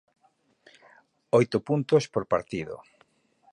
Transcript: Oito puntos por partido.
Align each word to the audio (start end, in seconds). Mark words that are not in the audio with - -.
Oito 1.37 1.57
puntos 1.67 2.03
por 2.13 2.23
partido. 2.33 2.75